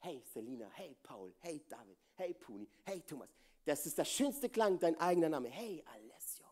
Hey 0.00 0.22
Selina, 0.34 0.68
hey 0.74 0.94
Paul, 1.02 1.32
hey 1.38 1.64
David, 1.70 1.96
hey 2.16 2.34
Puni, 2.34 2.68
hey 2.84 3.00
Thomas. 3.00 3.30
Das 3.64 3.86
ist 3.86 3.96
der 3.96 4.04
schönste 4.04 4.50
Klang, 4.50 4.78
dein 4.78 5.00
eigener 5.00 5.30
Name. 5.30 5.48
Hey 5.48 5.82
Alessio. 5.86 6.44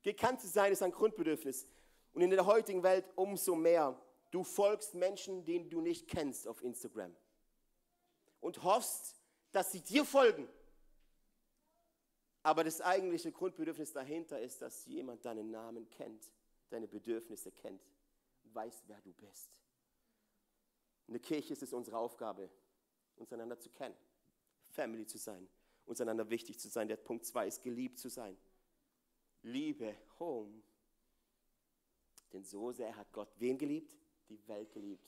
Gekannt 0.00 0.40
zu 0.40 0.48
sein 0.48 0.72
ist 0.72 0.82
ein 0.82 0.92
Grundbedürfnis. 0.92 1.66
Und 2.14 2.22
in 2.22 2.30
der 2.30 2.46
heutigen 2.46 2.82
Welt 2.82 3.04
umso 3.14 3.54
mehr. 3.54 4.00
Du 4.30 4.44
folgst 4.44 4.94
Menschen, 4.94 5.44
denen 5.44 5.70
du 5.70 5.80
nicht 5.80 6.08
kennst 6.08 6.46
auf 6.46 6.62
Instagram. 6.62 7.14
und 8.40 8.62
hoffst, 8.62 9.16
dass 9.50 9.72
sie 9.72 9.80
dir 9.80 10.04
folgen. 10.04 10.48
Aber 12.42 12.62
das 12.62 12.80
eigentliche 12.80 13.32
Grundbedürfnis 13.32 13.92
dahinter 13.92 14.40
ist, 14.40 14.62
dass 14.62 14.86
jemand 14.86 15.24
deinen 15.24 15.50
Namen 15.50 15.88
kennt, 15.90 16.30
deine 16.70 16.86
Bedürfnisse 16.86 17.50
kennt, 17.50 17.82
weiß, 18.44 18.84
wer 18.86 19.00
du 19.00 19.12
bist. 19.14 19.50
In 21.08 21.14
der 21.14 21.22
Kirche 21.22 21.54
ist 21.54 21.62
es 21.62 21.72
unsere 21.72 21.98
Aufgabe, 21.98 22.48
uns 23.16 23.32
einander 23.32 23.58
zu 23.58 23.68
kennen, 23.70 23.96
Family 24.70 25.06
zu 25.06 25.18
sein, 25.18 25.48
uns 25.86 26.00
einander 26.00 26.30
wichtig 26.30 26.60
zu 26.60 26.68
sein. 26.68 26.86
Der 26.86 26.96
Punkt 26.96 27.24
2 27.24 27.48
ist 27.48 27.62
geliebt 27.62 27.98
zu 27.98 28.08
sein. 28.08 28.36
Liebe, 29.42 29.96
Home. 30.20 30.62
Denn 32.32 32.44
so 32.44 32.70
sehr 32.70 32.94
hat 32.94 33.12
Gott 33.12 33.32
wen 33.38 33.58
geliebt? 33.58 33.96
Die 34.28 34.48
Welt 34.48 34.72
geliebt. 34.72 35.06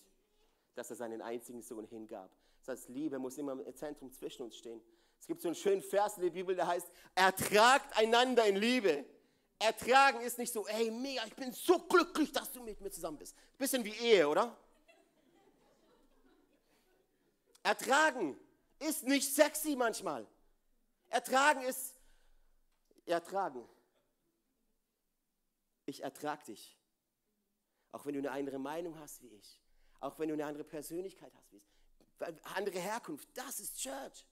Dass 0.74 0.90
er 0.90 0.96
seinen 0.96 1.22
einzigen 1.22 1.62
Sohn 1.62 1.84
hingab. 1.84 2.30
Das 2.60 2.68
heißt, 2.68 2.88
Liebe 2.90 3.18
muss 3.18 3.38
immer 3.38 3.52
im 3.52 3.74
Zentrum 3.74 4.12
zwischen 4.12 4.42
uns 4.42 4.56
stehen. 4.56 4.80
Es 5.18 5.26
gibt 5.26 5.40
so 5.40 5.48
einen 5.48 5.54
schönen 5.54 5.82
Vers 5.82 6.16
in 6.16 6.22
der 6.22 6.30
Bibel, 6.30 6.54
der 6.54 6.66
heißt, 6.66 6.88
ertragt 7.14 7.96
einander 7.96 8.46
in 8.46 8.56
Liebe. 8.56 9.04
Ertragen 9.58 10.20
ist 10.20 10.38
nicht 10.38 10.52
so, 10.52 10.66
ey, 10.68 10.90
mega, 10.90 11.24
ich 11.26 11.34
bin 11.34 11.50
so 11.52 11.78
glücklich, 11.80 12.30
dass 12.30 12.52
du 12.52 12.62
mit 12.62 12.80
mir 12.80 12.90
zusammen 12.90 13.18
bist. 13.18 13.34
Bisschen 13.56 13.84
wie 13.84 13.94
Ehe, 13.94 14.28
oder? 14.28 14.56
Ertragen 17.64 18.38
ist 18.78 19.04
nicht 19.04 19.34
sexy 19.34 19.74
manchmal. 19.74 20.26
Ertragen 21.08 21.62
ist 21.62 21.94
ertragen. 23.06 23.66
Ich 25.86 26.02
ertrag 26.02 26.44
dich. 26.44 26.77
Auch 27.98 28.06
wenn 28.06 28.14
du 28.14 28.20
eine 28.20 28.30
andere 28.30 28.60
Meinung 28.60 28.96
hast 29.00 29.22
wie 29.22 29.34
ich. 29.34 29.60
Auch 29.98 30.20
wenn 30.20 30.28
du 30.28 30.34
eine 30.34 30.46
andere 30.46 30.62
Persönlichkeit 30.62 31.34
hast 31.34 31.50
wie 31.50 31.56
ich. 31.56 31.68
Andere 32.54 32.78
Herkunft. 32.78 33.28
Das 33.34 33.58
ist 33.58 33.76
Church. 33.80 34.24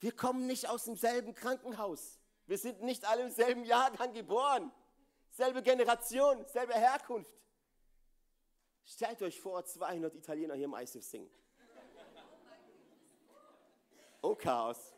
Wir 0.00 0.12
kommen 0.12 0.46
nicht 0.46 0.66
aus 0.70 0.84
demselben 0.84 1.34
Krankenhaus. 1.34 2.18
Wir 2.46 2.56
sind 2.56 2.80
nicht 2.80 3.04
alle 3.04 3.24
im 3.24 3.30
selben 3.30 3.64
Jahrgang 3.64 4.14
geboren. 4.14 4.72
Selbe 5.30 5.62
Generation, 5.62 6.46
selbe 6.46 6.72
Herkunft. 6.72 7.34
Stellt 8.84 9.20
euch 9.20 9.38
vor, 9.38 9.64
200 9.64 10.14
Italiener 10.14 10.54
hier 10.54 10.64
im 10.64 10.74
ISIF 10.74 11.04
singen. 11.04 11.30
Oh, 14.22 14.34
Chaos. 14.34 14.94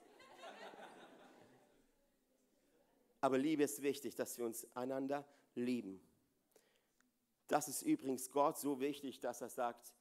Aber 3.20 3.36
Liebe 3.36 3.64
ist 3.64 3.82
wichtig, 3.82 4.14
dass 4.14 4.38
wir 4.38 4.46
uns 4.46 4.64
einander 4.76 5.26
lieben. 5.56 6.00
Das 7.48 7.68
ist 7.68 7.82
übrigens 7.82 8.30
Gott 8.30 8.58
so 8.58 8.80
wichtig, 8.80 9.20
dass 9.20 9.40
er 9.40 9.48
sagt, 9.48 9.94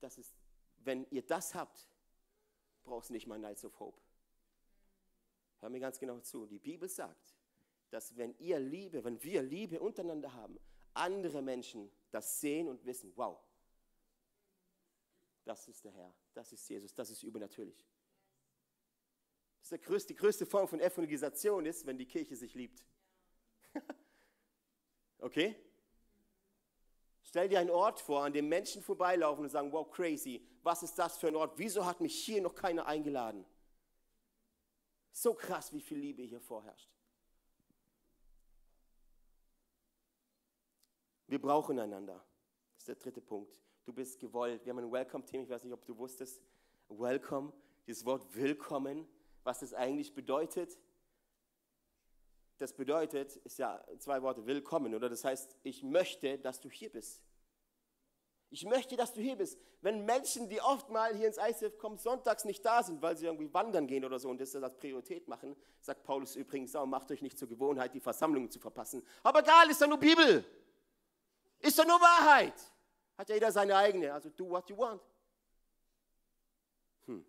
dass 0.00 0.18
es, 0.18 0.34
wenn 0.78 1.06
ihr 1.10 1.22
das 1.22 1.54
habt, 1.54 1.88
brauchst 2.84 3.10
nicht 3.10 3.26
mal 3.26 3.38
Nights 3.38 3.64
of 3.64 3.78
Hope. 3.78 4.00
Hör 5.60 5.70
mir 5.70 5.80
ganz 5.80 5.98
genau 5.98 6.20
zu. 6.20 6.46
Die 6.46 6.58
Bibel 6.58 6.88
sagt, 6.88 7.34
dass 7.90 8.16
wenn 8.16 8.36
ihr 8.38 8.58
Liebe, 8.58 9.04
wenn 9.04 9.22
wir 9.22 9.42
Liebe 9.42 9.80
untereinander 9.80 10.32
haben, 10.34 10.58
andere 10.94 11.42
Menschen 11.42 11.90
das 12.10 12.40
sehen 12.40 12.68
und 12.68 12.84
wissen, 12.84 13.12
wow, 13.16 13.38
das 15.44 15.68
ist 15.68 15.84
der 15.84 15.92
Herr, 15.92 16.14
das 16.32 16.52
ist 16.52 16.68
Jesus, 16.68 16.94
das 16.94 17.10
ist 17.10 17.22
übernatürlich. 17.22 17.86
Das 19.60 19.72
ist 19.72 19.84
größte, 19.84 20.08
die 20.08 20.18
größte 20.18 20.46
Form 20.46 20.68
von 20.68 20.80
Evangelisation 20.80 21.64
ist, 21.66 21.86
wenn 21.86 21.96
die 21.96 22.06
Kirche 22.06 22.36
sich 22.36 22.54
liebt. 22.54 22.84
okay? 25.18 25.56
Stell 27.34 27.48
dir 27.48 27.58
einen 27.58 27.70
Ort 27.70 27.98
vor, 27.98 28.22
an 28.22 28.32
dem 28.32 28.48
Menschen 28.48 28.80
vorbeilaufen 28.80 29.42
und 29.42 29.50
sagen, 29.50 29.72
wow, 29.72 29.90
crazy, 29.90 30.40
was 30.62 30.84
ist 30.84 30.96
das 30.96 31.18
für 31.18 31.26
ein 31.26 31.34
Ort? 31.34 31.58
Wieso 31.58 31.84
hat 31.84 32.00
mich 32.00 32.14
hier 32.24 32.40
noch 32.40 32.54
keiner 32.54 32.86
eingeladen? 32.86 33.44
So 35.10 35.34
krass, 35.34 35.72
wie 35.72 35.80
viel 35.80 35.98
Liebe 35.98 36.22
hier 36.22 36.40
vorherrscht. 36.40 36.88
Wir 41.26 41.42
brauchen 41.42 41.76
einander. 41.80 42.24
Das 42.74 42.82
ist 42.82 42.88
der 42.88 42.94
dritte 42.94 43.20
Punkt. 43.20 43.60
Du 43.84 43.92
bist 43.92 44.20
gewollt. 44.20 44.64
Wir 44.64 44.72
haben 44.72 44.78
ein 44.78 44.92
Welcome-Team, 44.92 45.42
ich 45.42 45.50
weiß 45.50 45.64
nicht, 45.64 45.72
ob 45.72 45.84
du 45.84 45.98
wusstest. 45.98 46.40
Welcome, 46.88 47.52
dieses 47.88 48.04
Wort 48.04 48.32
willkommen, 48.32 49.08
was 49.42 49.58
das 49.58 49.74
eigentlich 49.74 50.14
bedeutet. 50.14 50.78
Das 52.58 52.72
bedeutet, 52.72 53.36
ist 53.36 53.58
ja 53.58 53.84
zwei 53.98 54.22
Worte, 54.22 54.46
willkommen, 54.46 54.94
oder? 54.94 55.08
Das 55.08 55.24
heißt, 55.24 55.56
ich 55.64 55.82
möchte, 55.82 56.38
dass 56.38 56.60
du 56.60 56.70
hier 56.70 56.90
bist. 56.90 57.22
Ich 58.50 58.64
möchte, 58.64 58.96
dass 58.96 59.12
du 59.12 59.20
hier 59.20 59.34
bist. 59.34 59.58
Wenn 59.80 60.04
Menschen, 60.04 60.48
die 60.48 60.60
oft 60.60 60.88
mal 60.88 61.12
hier 61.16 61.26
ins 61.26 61.38
ICF 61.38 61.76
kommen, 61.76 61.98
sonntags 61.98 62.44
nicht 62.44 62.64
da 62.64 62.84
sind, 62.84 63.02
weil 63.02 63.16
sie 63.16 63.26
irgendwie 63.26 63.52
wandern 63.52 63.88
gehen 63.88 64.04
oder 64.04 64.20
so 64.20 64.30
und 64.30 64.40
das 64.40 64.54
als 64.54 64.76
Priorität 64.76 65.26
machen, 65.26 65.56
sagt 65.80 66.04
Paulus 66.04 66.36
übrigens, 66.36 66.76
auch, 66.76 66.86
macht 66.86 67.10
euch 67.10 67.20
nicht 67.20 67.36
zur 67.36 67.48
Gewohnheit, 67.48 67.92
die 67.92 68.00
Versammlungen 68.00 68.48
zu 68.48 68.60
verpassen. 68.60 69.04
Aber 69.24 69.40
egal, 69.40 69.68
ist 69.68 69.82
doch 69.82 69.88
nur 69.88 69.98
Bibel. 69.98 70.44
Ist 71.58 71.76
doch 71.76 71.86
nur 71.86 72.00
Wahrheit. 72.00 72.54
Hat 73.18 73.28
ja 73.28 73.34
jeder 73.34 73.50
seine 73.50 73.76
eigene. 73.76 74.12
Also 74.12 74.30
do 74.30 74.48
what 74.48 74.70
you 74.70 74.76
want. 74.76 75.02
Hm. 77.06 77.26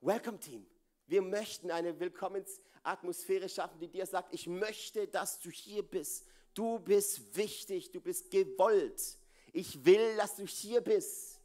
Welcome 0.00 0.40
Team. 0.40 0.66
Wir 1.06 1.22
möchten 1.22 1.70
eine 1.70 1.98
Willkommensatmosphäre 2.00 3.48
schaffen, 3.48 3.78
die 3.78 3.88
dir 3.88 4.06
sagt, 4.06 4.34
ich 4.34 4.46
möchte, 4.46 5.06
dass 5.06 5.38
du 5.40 5.50
hier 5.50 5.82
bist. 5.82 6.26
Du 6.54 6.78
bist 6.78 7.36
wichtig, 7.36 7.90
du 7.92 8.00
bist 8.00 8.30
gewollt. 8.30 9.18
Ich 9.52 9.84
will, 9.84 10.16
dass 10.16 10.36
du 10.36 10.46
hier 10.46 10.80
bist. 10.80 11.40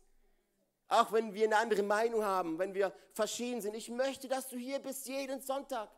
Auch 0.87 1.11
wenn 1.13 1.33
wir 1.33 1.45
eine 1.45 1.57
andere 1.57 1.83
Meinung 1.83 2.23
haben, 2.23 2.59
wenn 2.59 2.73
wir 2.73 2.93
verschieden 3.13 3.61
sind. 3.61 3.75
Ich 3.75 3.89
möchte, 3.89 4.27
dass 4.27 4.49
du 4.49 4.57
hier 4.57 4.79
bist 4.79 5.07
jeden 5.07 5.39
Sonntag. 5.39 5.89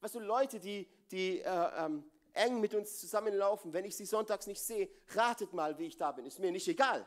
Weißt 0.00 0.14
du, 0.14 0.20
Leute, 0.20 0.60
die, 0.60 0.88
die 1.10 1.40
äh, 1.40 1.84
ähm, 1.84 2.04
eng 2.32 2.60
mit 2.60 2.74
uns 2.74 3.00
zusammenlaufen, 3.00 3.72
wenn 3.72 3.84
ich 3.84 3.96
sie 3.96 4.06
sonntags 4.06 4.46
nicht 4.46 4.62
sehe, 4.62 4.88
ratet 5.08 5.52
mal, 5.52 5.78
wie 5.78 5.86
ich 5.86 5.96
da 5.96 6.12
bin. 6.12 6.26
Ist 6.26 6.38
mir 6.38 6.52
nicht 6.52 6.68
egal. 6.68 7.06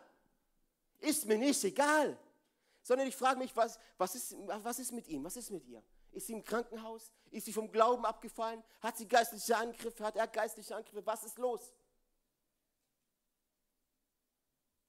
Ist 0.99 1.25
mir 1.25 1.37
nicht 1.37 1.63
egal. 1.63 2.17
Sondern 2.83 3.07
ich 3.07 3.15
frage 3.15 3.39
mich, 3.39 3.55
was, 3.55 3.79
was, 3.97 4.13
ist, 4.13 4.35
was 4.47 4.77
ist 4.77 4.91
mit 4.91 5.07
ihm? 5.07 5.23
Was 5.23 5.37
ist 5.37 5.49
mit 5.49 5.65
ihr? 5.65 5.81
Ist 6.11 6.27
sie 6.27 6.33
im 6.33 6.43
Krankenhaus? 6.43 7.11
Ist 7.31 7.45
sie 7.45 7.53
vom 7.53 7.71
Glauben 7.71 8.05
abgefallen? 8.05 8.61
Hat 8.81 8.97
sie 8.97 9.07
geistliche 9.07 9.55
Angriffe? 9.55 10.03
Hat 10.03 10.17
er 10.17 10.27
geistliche 10.27 10.75
Angriffe? 10.75 11.05
Was 11.05 11.23
ist 11.23 11.37
los? 11.37 11.73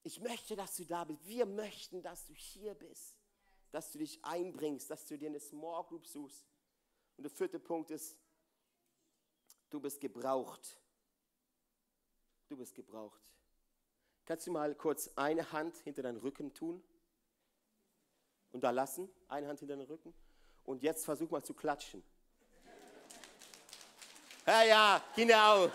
Ich 0.02 0.20
möchte, 0.20 0.56
dass 0.56 0.74
du 0.74 0.84
da 0.84 1.04
bist. 1.04 1.24
Wir 1.24 1.46
möchten, 1.46 2.02
dass 2.02 2.26
du 2.26 2.34
hier 2.34 2.74
bist. 2.74 3.14
Dass 3.70 3.92
du 3.92 3.98
dich 3.98 4.22
einbringst, 4.24 4.90
dass 4.90 5.06
du 5.06 5.16
dir 5.16 5.28
eine 5.28 5.40
Small 5.40 5.84
Group 5.84 6.06
suchst. 6.06 6.44
Und 7.16 7.22
der 7.22 7.30
vierte 7.30 7.60
Punkt 7.60 7.92
ist, 7.92 8.16
du 9.70 9.80
bist 9.80 10.00
gebraucht. 10.00 10.80
Du 12.48 12.56
bist 12.56 12.74
gebraucht. 12.74 13.22
Kannst 14.24 14.48
du 14.48 14.50
mal 14.50 14.74
kurz 14.74 15.10
eine 15.14 15.52
Hand 15.52 15.76
hinter 15.78 16.02
deinen 16.02 16.18
Rücken 16.18 16.52
tun? 16.52 16.82
Und 18.54 18.60
da 18.60 18.70
lassen, 18.70 19.10
eine 19.26 19.48
Hand 19.48 19.58
hinter 19.58 19.74
den 19.74 19.84
Rücken. 19.84 20.14
Und 20.64 20.80
jetzt 20.80 21.04
versuch 21.04 21.28
mal 21.28 21.42
zu 21.42 21.54
klatschen. 21.54 22.04
Ja, 24.46 24.62
ja, 24.62 25.02
genau. 25.16 25.68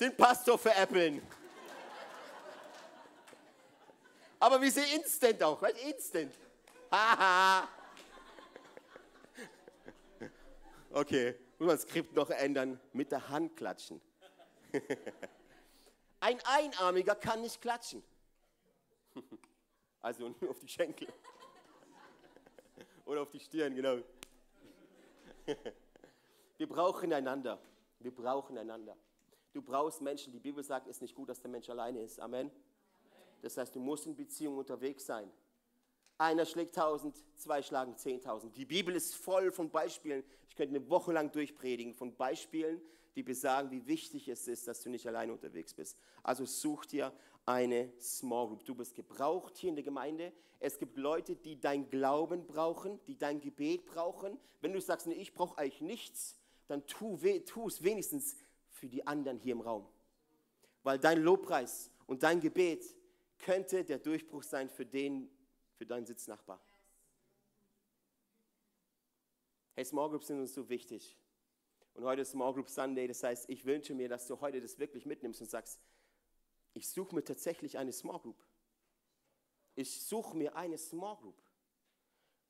Den 0.00 0.16
Pastor 0.16 0.58
veräppeln. 0.58 1.24
Aber 4.40 4.60
wie 4.60 4.68
sie 4.68 4.82
instant 4.96 5.40
auch, 5.44 5.62
weißt 5.62 5.78
instant. 5.84 6.34
Haha. 6.90 7.68
okay, 10.90 11.36
muss 11.56 11.66
man 11.68 11.76
das 11.76 11.82
Skript 11.82 12.16
noch 12.16 12.30
ändern, 12.30 12.80
mit 12.92 13.12
der 13.12 13.28
Hand 13.28 13.56
klatschen. 13.56 14.00
Ein 16.20 16.40
Einarmiger 16.46 17.14
kann 17.14 17.42
nicht 17.42 17.62
klatschen. 17.62 18.02
Also 20.06 20.28
nur 20.40 20.50
auf 20.50 20.60
die 20.60 20.68
Schenkel. 20.68 21.08
Oder 23.06 23.22
auf 23.22 23.30
die 23.30 23.40
Stirn, 23.40 23.74
genau. 23.74 23.98
Wir 26.58 26.68
brauchen 26.68 27.12
einander. 27.12 27.58
Wir 27.98 28.14
brauchen 28.14 28.56
einander. 28.56 28.96
Du 29.52 29.60
brauchst 29.60 30.00
Menschen. 30.00 30.32
Die 30.32 30.38
Bibel 30.38 30.62
sagt, 30.62 30.86
es 30.86 30.98
ist 30.98 31.02
nicht 31.02 31.14
gut, 31.16 31.28
dass 31.28 31.40
der 31.40 31.50
Mensch 31.50 31.68
alleine 31.68 32.02
ist. 32.02 32.20
Amen. 32.20 32.52
Das 33.42 33.56
heißt, 33.56 33.74
du 33.74 33.80
musst 33.80 34.06
in 34.06 34.14
Beziehung 34.14 34.58
unterwegs 34.58 35.06
sein. 35.06 35.28
Einer 36.18 36.46
schlägt 36.46 36.76
tausend, 36.76 37.16
zwei 37.34 37.60
schlagen 37.60 37.96
zehntausend. 37.96 38.56
Die 38.56 38.64
Bibel 38.64 38.94
ist 38.94 39.16
voll 39.16 39.50
von 39.50 39.70
Beispielen. 39.70 40.22
Ich 40.48 40.54
könnte 40.54 40.76
eine 40.76 40.88
Woche 40.88 41.10
lang 41.10 41.32
durchpredigen 41.32 41.94
von 41.94 42.14
Beispielen, 42.14 42.80
die 43.16 43.22
besagen, 43.22 43.70
wie 43.70 43.86
wichtig 43.86 44.28
es 44.28 44.46
ist, 44.46 44.68
dass 44.68 44.82
du 44.82 44.90
nicht 44.90 45.08
alleine 45.08 45.32
unterwegs 45.32 45.72
bist. 45.72 45.98
Also 46.22 46.44
such 46.44 46.84
dir 46.84 47.12
eine 47.46 47.90
Small 47.98 48.48
Group. 48.48 48.64
Du 48.64 48.74
bist 48.74 48.94
gebraucht 48.94 49.56
hier 49.56 49.70
in 49.70 49.76
der 49.76 49.84
Gemeinde. 49.84 50.32
Es 50.60 50.78
gibt 50.78 50.98
Leute, 50.98 51.34
die 51.34 51.58
dein 51.58 51.88
Glauben 51.88 52.46
brauchen, 52.46 53.02
die 53.06 53.16
dein 53.16 53.40
Gebet 53.40 53.86
brauchen. 53.86 54.38
Wenn 54.60 54.74
du 54.74 54.80
sagst, 54.80 55.06
nee, 55.06 55.14
ich 55.14 55.32
brauche 55.32 55.56
eigentlich 55.56 55.80
nichts, 55.80 56.38
dann 56.68 56.86
tu, 56.86 57.18
tu 57.46 57.66
es 57.66 57.82
wenigstens 57.82 58.36
für 58.68 58.88
die 58.88 59.06
anderen 59.06 59.38
hier 59.38 59.52
im 59.52 59.62
Raum. 59.62 59.88
Weil 60.82 60.98
dein 60.98 61.22
Lobpreis 61.22 61.90
und 62.06 62.22
dein 62.22 62.40
Gebet 62.40 62.84
könnte 63.38 63.82
der 63.84 63.98
Durchbruch 63.98 64.42
sein 64.42 64.68
für 64.68 64.84
den, 64.84 65.30
für 65.74 65.86
deinen 65.86 66.04
Sitznachbar. 66.04 66.60
Hey, 69.74 69.84
Small 69.84 70.10
Groups 70.10 70.26
sind 70.26 70.40
uns 70.40 70.54
so 70.54 70.68
wichtig. 70.68 71.16
Und 71.96 72.04
heute 72.04 72.20
ist 72.22 72.32
Small 72.32 72.52
Group 72.52 72.68
Sunday, 72.68 73.08
das 73.08 73.22
heißt, 73.22 73.48
ich 73.48 73.64
wünsche 73.64 73.94
mir, 73.94 74.06
dass 74.06 74.26
du 74.26 74.38
heute 74.42 74.60
das 74.60 74.78
wirklich 74.78 75.06
mitnimmst 75.06 75.40
und 75.40 75.48
sagst, 75.48 75.80
ich 76.74 76.90
suche 76.90 77.14
mir 77.14 77.24
tatsächlich 77.24 77.78
eine 77.78 77.90
Small 77.90 78.20
Group. 78.20 78.36
Ich 79.76 80.04
suche 80.04 80.36
mir 80.36 80.54
eine 80.56 80.76
Small 80.76 81.16
Group. 81.16 81.40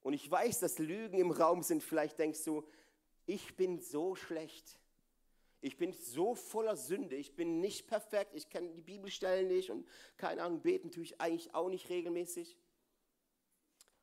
Und 0.02 0.14
ich 0.14 0.28
weiß, 0.28 0.58
dass 0.58 0.80
Lügen 0.80 1.18
im 1.18 1.30
Raum 1.30 1.62
sind. 1.62 1.84
Vielleicht 1.84 2.18
denkst 2.18 2.42
du, 2.42 2.66
ich 3.24 3.56
bin 3.56 3.78
so 3.80 4.16
schlecht. 4.16 4.80
Ich 5.60 5.76
bin 5.76 5.92
so 5.92 6.34
voller 6.34 6.76
Sünde. 6.76 7.14
Ich 7.14 7.36
bin 7.36 7.60
nicht 7.60 7.86
perfekt. 7.86 8.34
Ich 8.34 8.48
kenne 8.48 8.72
die 8.72 8.82
Bibelstellen 8.82 9.46
nicht 9.46 9.70
und 9.70 9.86
keine 10.16 10.42
Ahnung, 10.42 10.60
beten 10.60 10.90
tue 10.90 11.04
ich 11.04 11.20
eigentlich 11.20 11.54
auch 11.54 11.68
nicht 11.68 11.88
regelmäßig. 11.88 12.56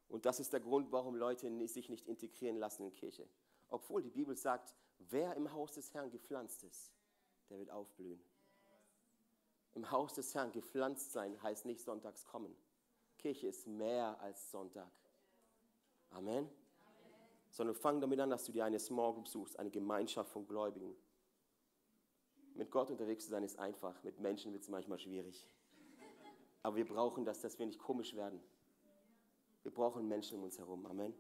Und 0.08 0.26
das 0.26 0.40
ist 0.40 0.54
der 0.54 0.62
Grund, 0.62 0.94
warum 0.94 1.16
Leute 1.16 1.68
sich 1.68 1.90
nicht 1.90 2.08
integrieren 2.08 2.56
lassen 2.56 2.84
in 2.84 2.94
Kirche. 2.94 3.28
Obwohl 3.74 4.04
die 4.04 4.12
Bibel 4.12 4.36
sagt, 4.36 4.76
wer 5.00 5.36
im 5.36 5.52
Haus 5.52 5.72
des 5.72 5.92
Herrn 5.96 6.12
gepflanzt 6.12 6.64
ist, 6.64 6.92
der 7.50 7.58
wird 7.58 7.72
aufblühen. 7.72 8.24
Im 9.74 9.90
Haus 9.90 10.14
des 10.14 10.36
Herrn 10.36 10.52
gepflanzt 10.52 11.12
sein 11.12 11.42
heißt 11.42 11.66
nicht 11.66 11.82
sonntags 11.82 12.24
kommen. 12.24 12.56
Kirche 13.18 13.48
ist 13.48 13.66
mehr 13.66 14.22
als 14.22 14.52
Sonntag. 14.52 14.92
Amen. 16.12 16.48
Sondern 17.50 17.76
fang 17.76 18.00
damit 18.00 18.20
an, 18.20 18.30
dass 18.30 18.46
du 18.46 18.52
dir 18.52 18.64
eine 18.64 18.78
Small 18.78 19.12
Group 19.14 19.28
suchst, 19.28 19.58
eine 19.58 19.72
Gemeinschaft 19.72 20.30
von 20.30 20.48
Gläubigen. 20.48 20.96
Mit 22.54 22.70
Gott 22.70 22.92
unterwegs 22.92 23.24
zu 23.24 23.32
sein 23.32 23.42
ist 23.42 23.58
einfach, 23.58 24.04
mit 24.04 24.20
Menschen 24.20 24.54
wird 24.54 24.62
es 24.62 24.70
manchmal 24.70 25.00
schwierig. 25.00 25.48
Aber 26.62 26.76
wir 26.76 26.86
brauchen 26.86 27.26
das, 27.26 27.42
dass 27.42 27.58
wir 27.58 27.66
nicht 27.66 27.80
komisch 27.80 28.16
werden. 28.16 28.40
Wir 29.64 29.72
brauchen 29.72 30.08
Menschen 30.08 30.38
um 30.38 30.44
uns 30.44 30.60
herum. 30.60 30.86
Amen. 30.86 31.16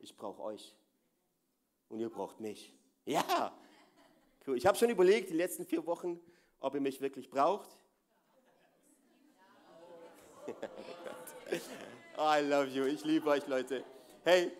Ich 0.00 0.14
brauche 0.14 0.42
euch. 0.42 0.76
Und 1.92 2.00
ihr 2.00 2.08
braucht 2.08 2.40
mich. 2.40 2.74
Ja! 3.04 3.54
Cool. 4.46 4.56
Ich 4.56 4.64
habe 4.64 4.78
schon 4.78 4.88
überlegt, 4.88 5.28
die 5.28 5.34
letzten 5.34 5.66
vier 5.66 5.84
Wochen, 5.84 6.18
ob 6.58 6.74
ihr 6.74 6.80
mich 6.80 7.02
wirklich 7.02 7.28
braucht. 7.28 7.68
I 12.16 12.40
love 12.40 12.68
you. 12.68 12.84
Ich 12.86 13.04
liebe 13.04 13.28
euch, 13.28 13.46
Leute. 13.46 13.84
Hey, 14.24 14.50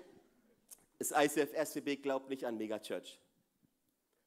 das 0.98 1.10
ICF 1.10 1.54
SWB 1.56 2.02
glaubt 2.02 2.28
nicht 2.28 2.44
an 2.44 2.58
Megachurch. 2.58 3.18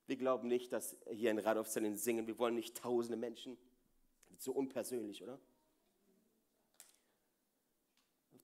Wir 0.07 0.17
glauben 0.17 0.47
nicht, 0.47 0.73
dass 0.73 0.97
hier 1.11 1.29
in 1.29 1.37
Radolfzellen 1.37 1.95
singen. 1.95 2.25
Wir 2.25 2.39
wollen 2.39 2.55
nicht 2.55 2.75
tausende 2.75 3.17
Menschen. 3.17 3.55
So 4.39 4.51
unpersönlich, 4.51 5.21
oder? 5.21 5.37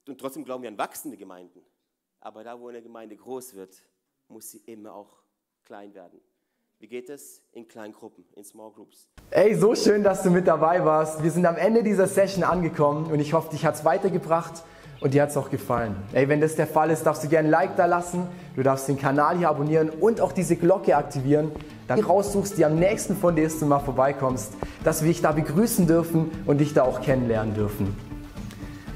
Und 0.07 0.19
trotzdem 0.19 0.45
glauben 0.45 0.61
wir 0.61 0.69
an 0.69 0.77
wachsende 0.77 1.17
Gemeinden. 1.17 1.65
Aber 2.19 2.43
da, 2.43 2.59
wo 2.59 2.67
eine 2.67 2.83
Gemeinde 2.83 3.15
groß 3.15 3.55
wird, 3.55 3.81
muss 4.31 4.51
sie 4.51 4.61
immer 4.65 4.93
auch 4.93 5.11
klein 5.65 5.93
werden. 5.93 6.19
Wie 6.79 6.87
geht 6.87 7.09
es? 7.09 7.41
In 7.51 7.67
kleinen 7.67 7.93
Gruppen, 7.93 8.25
in 8.35 8.43
Small 8.43 8.71
Groups. 8.71 9.07
Ey, 9.29 9.53
so 9.53 9.75
schön, 9.75 10.03
dass 10.03 10.23
du 10.23 10.31
mit 10.31 10.47
dabei 10.47 10.83
warst. 10.83 11.21
Wir 11.21 11.29
sind 11.29 11.45
am 11.45 11.55
Ende 11.55 11.83
dieser 11.83 12.07
Session 12.07 12.43
angekommen 12.43 13.11
und 13.11 13.19
ich 13.19 13.33
hoffe, 13.33 13.51
dich 13.51 13.65
hat 13.65 13.75
es 13.75 13.85
weitergebracht 13.85 14.63
und 14.99 15.13
dir 15.13 15.21
hat 15.21 15.29
es 15.29 15.37
auch 15.37 15.51
gefallen. 15.51 15.95
Ey, 16.13 16.27
wenn 16.27 16.41
das 16.41 16.55
der 16.55 16.65
Fall 16.65 16.89
ist, 16.89 17.03
darfst 17.03 17.23
du 17.23 17.27
gerne 17.27 17.49
ein 17.49 17.51
Like 17.51 17.75
da 17.75 17.85
lassen, 17.85 18.27
du 18.55 18.63
darfst 18.63 18.87
den 18.87 18.97
Kanal 18.97 19.37
hier 19.37 19.49
abonnieren 19.49 19.89
und 19.91 20.21
auch 20.21 20.31
diese 20.31 20.55
Glocke 20.55 20.95
aktivieren, 20.95 21.51
dann 21.87 21.99
raussuchst, 21.99 22.57
die 22.57 22.65
am 22.65 22.79
nächsten 22.79 23.15
von 23.15 23.35
dir 23.35 23.43
ist 23.43 23.61
und 23.61 23.69
mal 23.69 23.79
vorbeikommst, 23.79 24.53
dass 24.83 25.03
wir 25.03 25.09
dich 25.09 25.21
da 25.21 25.33
begrüßen 25.33 25.85
dürfen 25.85 26.31
und 26.47 26.59
dich 26.59 26.73
da 26.73 26.83
auch 26.83 27.01
kennenlernen 27.01 27.53
dürfen. 27.53 28.10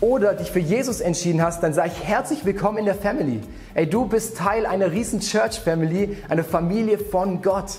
oder 0.00 0.34
dich 0.34 0.50
für 0.50 0.60
Jesus 0.60 1.00
entschieden 1.00 1.42
hast, 1.42 1.62
dann 1.62 1.74
sage 1.74 1.92
ich 1.94 2.04
herzlich 2.04 2.44
willkommen 2.44 2.78
in 2.78 2.86
der 2.86 2.94
Family. 2.94 3.40
Ey, 3.74 3.86
du 3.88 4.06
bist 4.06 4.36
Teil 4.36 4.66
einer 4.66 4.92
riesen 4.92 5.20
Church 5.20 5.60
Family, 5.60 6.16
einer 6.28 6.44
Familie 6.44 6.98
von 6.98 7.42
Gott. 7.42 7.78